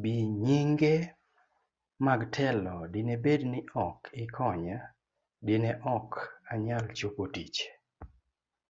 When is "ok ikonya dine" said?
3.86-5.70